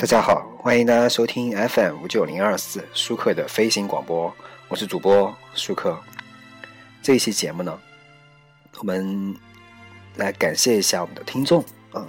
[0.00, 4.34] 大家好，欢迎大家收听 FM 五九零二四舒克的飞行广播，
[4.70, 5.94] 我是主播舒克。
[7.02, 7.78] 这一期节目呢，
[8.78, 9.36] 我们
[10.16, 11.62] 来感谢一下我们的听众
[11.92, 12.06] 啊，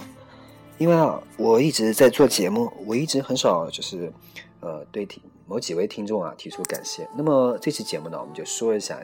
[0.78, 4.10] 因为啊，我一直在做节目，我一直很少就是
[4.60, 7.06] 呃对听某几位听众啊提出感谢。
[7.14, 8.98] 那么这期节目呢，我们就说一下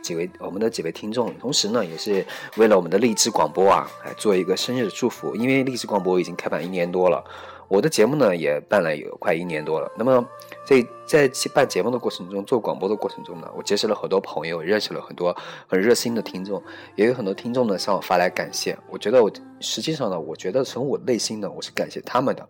[0.00, 2.26] 几位我们的几位听众，同时呢，也是
[2.56, 7.22] 为了我们的励志广播啊来做一个生日的祝福，因为励志广播已经开办一年多了。
[7.72, 9.90] 我的节目呢也办了有快一年多了。
[9.96, 10.22] 那么
[10.62, 15.34] 在在办节目的过程中，做广播的过程中呢，我结识了很多朋友，认识了很多
[15.66, 16.62] 很热心的听众，
[16.96, 18.76] 也有很多听众呢向我发来感谢。
[18.90, 22.46] 我觉得我实际上呢，我觉得从我内心呢，我是感谢他们的，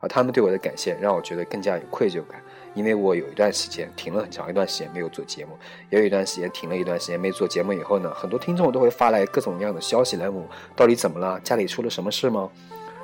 [0.00, 2.42] 而他们对我的感谢让我觉得更加有愧疚感。
[2.74, 5.56] 因为我有一段时间停了很长一段时间没有做节目，
[5.90, 12.50] 也有一段时间停了一段时间没做节目以后呢，很多听众都会发来各种各样的消息来问我到底怎么了，家里出了什么事吗？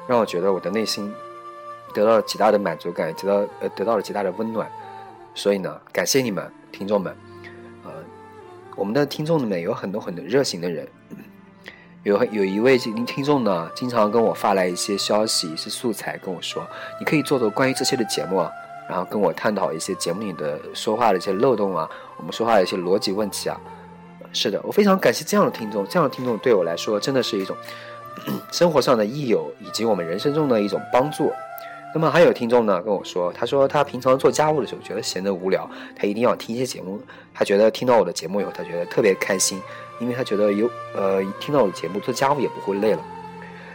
[0.08, 1.14] 让我觉得我的内心。
[1.94, 4.70] 得到了极大的满足感，得到呃得到了极大的温暖，
[5.34, 7.14] 所以呢，感谢你们听众们，
[7.84, 7.90] 呃，
[8.76, 10.86] 我们的听众里面有很多很多热心的人，
[12.02, 16.66] 有 有一位听众呢，经常跟我发来一些消息，是素材跟我说，
[16.98, 18.50] 你可以做做关于这些的节目啊，
[18.88, 23.60] 然后跟我探讨一些节目里的说话的一些漏洞啊，我们说话的一些逻辑问题啊，
[24.32, 27.56] 是的，我非常感谢这样的听众，这样的听众对我来说真的是一种
[28.50, 31.32] 生活上的益友，以及我们人生中的一种帮助。
[31.92, 37.00] 那么还有听众呢跟我说，他说他平常做家务的时候觉得闲得无聊，他一定要听一些节目。
[37.34, 39.60] 他觉得听到我的节目以后，他觉得特别开心，
[39.98, 43.02] 因为他觉得有呃听到我的节目做家务也不会累了。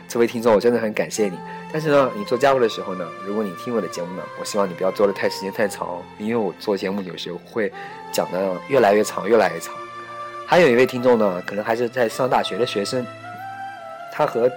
[0.07, 1.37] 这位听众，我真的很感谢你。
[1.73, 7.69] 但是呢，你做家务的时候呢，如果你听我的节目呢，我希望你不要做的太时间太长，因为我做节目有时候会
[8.13, 9.73] 讲的越来越长，越来越长。
[10.45, 13.05] 还有一位听众呢，可能还是在上大学的学生，
[14.13, 14.49] 他和。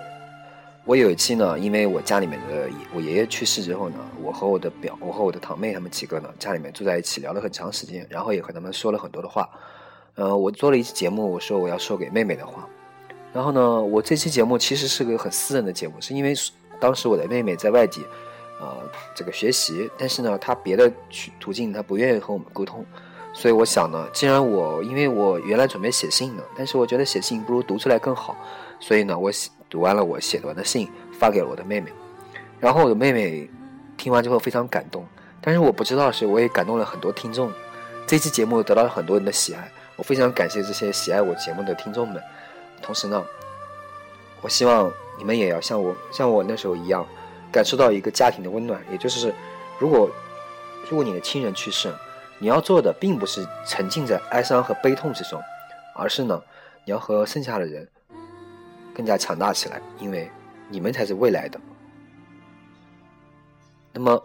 [0.89, 9.47] 我有一期呢，因为我家里面的我爷爷去世之后呢，我和我的表，我和我的堂妹他们几个呢，家里面住在一起聊了很长时间，然后也和他们说了很多的话。
[10.15, 12.67] 呃，我做了一期节目，我说我要说给妹妹的话。
[13.35, 16.33] 然后呢，我这期节目其实是个很私人的节目，是因为
[16.81, 18.07] 当时我的妹妹在外地，
[18.59, 18.75] 呃，
[19.15, 22.83] 这个学习，但是呢，她别的去途径她不愿意和我们沟通，
[23.35, 28.35] 所以我想呢，既然我因为我原来准备写信呢，但是我觉得写信不如读出来更好，
[28.81, 29.51] 所以呢，我写。
[29.71, 31.93] 读完了我写完的信，发给了我的妹妹，
[32.59, 33.49] 然后我的妹妹
[33.97, 35.07] 听完之后非常感动，
[35.41, 37.53] 但是我不知道是我也感动了很多听众，
[38.07, 42.23] 这期节目得到了很多人的喜爱，我非常感谢这些喜爱我节目的听众们。
[42.81, 43.25] 同时呢，
[44.41, 47.07] 我希望你们也要像我像我那时候一样，
[47.51, 48.81] 感受到一个家庭的温暖。
[48.91, 49.35] 也就是，
[49.79, 50.09] 如果
[50.89, 51.93] 如果你的亲人去世，
[52.39, 55.43] 你要做的并不是沉浸在哀伤和悲痛之中，
[55.95, 56.41] 而是呢，
[56.85, 57.89] 你要和剩下的人。
[58.99, 60.29] 更加强大起来，因为
[60.69, 61.61] 你们才是未来的。
[63.93, 64.21] 那么，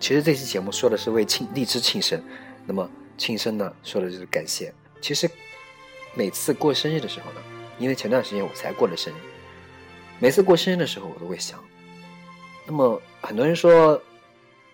[0.00, 2.18] 其实这期节目说的是为庆荔枝庆生，
[2.64, 4.72] 那么庆生呢，说的就是感谢。
[5.02, 5.30] 其实
[6.14, 7.42] 每次过生日的时候呢，
[7.78, 9.16] 因为前段时间我才过了生日，
[10.18, 11.62] 每次过生日的时候，我都会想。
[12.64, 14.02] 那么很多人说，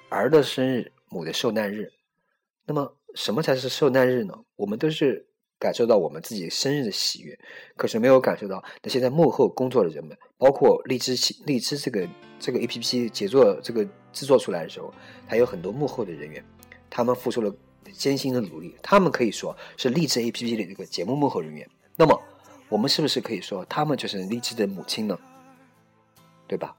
[0.08, 1.92] 儿的生日，母的受难日。
[2.64, 4.34] 那么什么才是受难日呢？
[4.54, 5.26] 我们都是。
[5.60, 7.38] 感受到我们自己生日的喜悦，
[7.76, 12.08] 可是没有感受到那些在幕后工作的人们，包括荔枝荔枝这个
[12.40, 14.92] 这个 A P P 杰作这个制作出来的时候，
[15.26, 16.42] 还有很多幕后的人员，
[16.88, 17.54] 他们付出了
[17.92, 21.68] 艰辛的努力，他们可以说是荔枝 A P P 的这个节目幕后人员。
[21.94, 22.18] 那么，
[22.70, 25.18] 我们是不是可以说他们就是荔枝的母亲呢？
[26.48, 26.74] 对吧？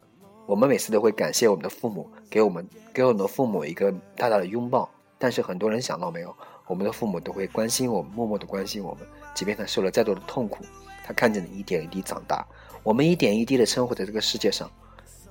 [0.47, 4.89] 我们每次都会感谢我们的父母，给我们给我们的父母一个大大的拥抱。
[5.21, 6.35] 但是很多人想到没有？
[6.65, 10.65] 我们的父母都会关心我们，默默的关心我们，即便他受了再多的痛苦，
[11.05, 12.43] 他看着你一点一滴长大，
[12.81, 14.67] 我们一点一滴的生活在这个世界上。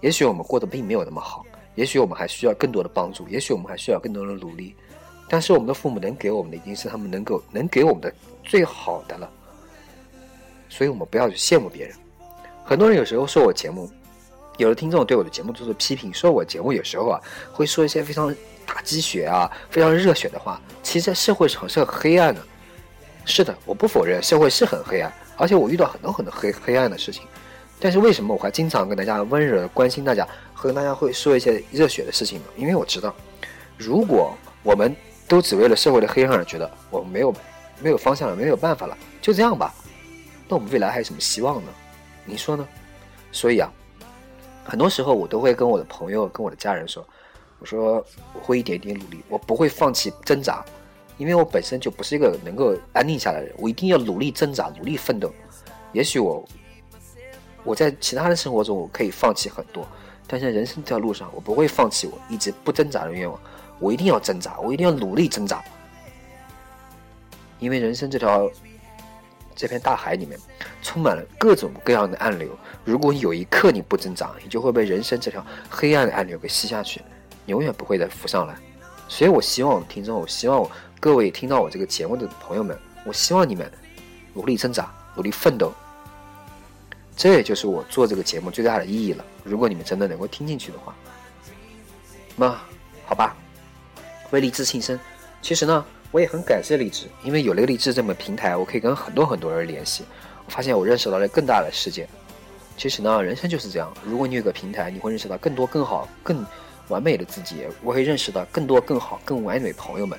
[0.01, 4.77] 也许我们过得并没有那么好，也许我们还需要更多的帮助，也许我们还需要更多的努力。
[5.29, 8.15] 但是我们的父母能给我们的，已经是他们能够能给我们的
[8.45, 9.29] 最好的了。
[10.69, 11.97] 所以我们不要去羡慕别人。
[12.65, 13.91] 很多人有时候说我节目，
[14.63, 17.21] 有的听众对我的节目做出批评，说我节目有时候啊
[17.53, 18.35] 会说一些非常。
[18.73, 22.41] 打鸡血啊，非常热血的话，其实在社会上是很黑暗的。
[23.25, 27.25] 是的，我不否认社会是很黑暗，而且我遇到很多很多黑黑暗的事情。
[27.81, 30.25] 但是为什么我还经常跟大家温柔的关心大家，
[30.55, 32.45] 和大家会说一些热血的事情呢？
[32.57, 33.13] 因为我知道，
[33.77, 34.33] 如果
[34.63, 34.95] 我们
[35.27, 37.35] 都只为了社会的黑暗而觉得我们没有
[37.81, 39.75] 没有方向了，没有办法了，就这样吧，
[40.47, 41.73] 那我们未来还有什么希望呢？
[42.25, 42.65] 你说呢？
[43.33, 43.69] 所以啊，
[44.71, 47.05] 很多时候我都会跟我的朋友、跟我的家人说。
[47.59, 48.03] 我说
[48.33, 50.65] 我会一点点努力，我不会放弃挣扎，
[51.19, 55.31] 因为我本身就不是一个能够安定下来的人，我一定要努力挣扎，努力奋斗。
[55.93, 56.49] 也许我
[57.65, 59.87] 我在其他的生活中我可以放弃很多，
[60.27, 63.39] 但是人生这条路上，我不会放弃我一直不挣扎的愿望，
[63.79, 65.63] 我一定要挣扎，我一定要努力挣扎，
[67.59, 68.51] 因为人生这条
[69.55, 70.39] 这片大海里面
[70.83, 72.49] 充满了各种各样的暗流，
[72.85, 77.03] 如果有一刻你不挣扎，你就会被人生这条黑暗的暗流给吸下去，
[77.47, 78.57] 永远不会再浮上来。
[79.09, 80.69] 所以我希望听众，我希望
[80.99, 83.71] 各位听到我这个节目的朋友们，我希望你们
[84.33, 85.73] 努力挣扎，努力奋斗。
[87.17, 89.25] 这也就是我做这个节目最大的意义了。
[89.45, 90.95] 如果你们真的能够听进去的话，
[92.37, 92.59] 那
[93.05, 93.37] 好吧，
[94.31, 94.99] 为荔枝庆生。
[95.43, 100.05] 其实呢，我也很感谢荔枝，因为有了荔枝这么平台，我可以跟很多很多人联系。
[100.45, 102.09] 我发现我认识到了更大的世界。
[102.77, 103.93] 其实呢，人生就是这样。
[104.05, 106.45] 如果你有个平台，你会认识到更多更好、更
[106.89, 107.67] 完美的自己。
[107.83, 110.19] 我会认识到更多更好、更完美朋友们。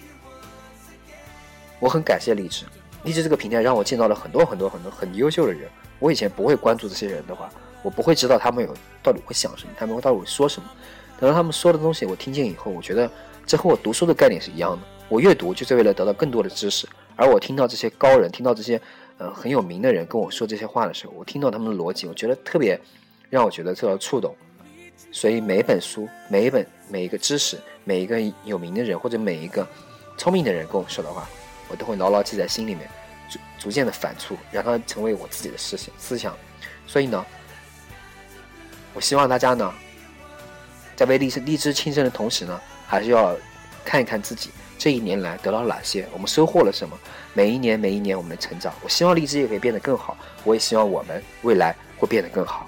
[1.79, 2.65] 我很感谢荔枝，
[3.03, 5.69] 荔枝这个平台让我见到了很多很多很多很优秀的人。
[5.99, 7.49] 我以前不会关注这些人的话，
[7.83, 8.73] 我不会知道他们有
[9.03, 10.69] 到底会想什么，他们会到底会说什么。
[11.19, 13.11] 等到他们说的东西我听见以后，我觉得
[13.45, 14.81] 这和我读书的概念是一样的。
[15.11, 16.87] 我阅读就是为了得到更多的知识，
[17.17, 18.79] 而我听到这些高人，听到这些
[19.17, 22.79] 呃很有名的人跟我说这些话的时候，我听到他们的逻辑，我觉得特别
[23.29, 24.33] 让我觉得受到触动。
[25.11, 29.67] 所以每一本书、每一本、每一个知识、每一个有名的人或者每一个
[30.17, 31.27] 聪明的人跟我说的话，
[31.67, 32.89] 我都会牢牢记在心里面。
[33.29, 36.33] 逐逐渐的反刍，让它成为我自己的思想思想。
[36.87, 37.25] 所以呢，
[38.93, 39.73] 我希望大家呢，
[40.95, 43.35] 在为荔枝荔枝庆生的同时呢，还是要
[43.83, 44.51] 看一看自己
[44.81, 46.97] 这一年来得到了哪些，我们收获了什么。
[47.35, 50.17] 每一年，每一年我们的成长，我希望荔枝也可以变得更好。
[50.43, 52.67] 我也希望我们未来会变得更好。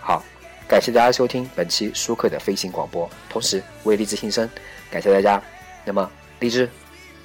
[0.00, 0.24] 好，
[0.66, 4.48] 感谢大家收听本期舒克的飞行广播，同时为荔枝庆生，
[4.90, 5.42] 感谢大家。
[5.84, 6.66] 那么，荔枝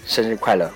[0.05, 0.69] 生日快乐！